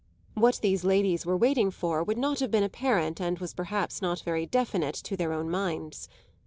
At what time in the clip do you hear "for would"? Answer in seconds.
1.69-2.17